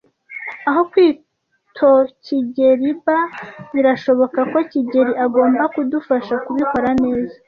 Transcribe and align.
Aho 0.69 0.81
kwitokigeliba, 0.91 3.17
birashoboka 3.73 4.39
ko 4.51 4.57
kigeli 4.71 5.13
agomba 5.25 5.63
kudufasha 5.73 6.33
kubikora 6.45 6.89
neza. 7.03 7.35